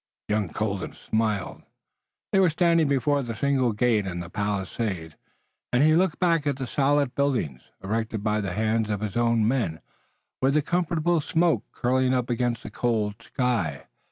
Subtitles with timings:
[0.29, 1.61] Young Colden smiled.
[2.31, 5.15] They were standing before the single gate in the palisade,
[5.71, 9.47] and he looked back at the solid buildings, erected by the hands of his own
[9.47, 9.79] men,
[10.41, 13.83] with the comfortable smoke curling up against the cold sky.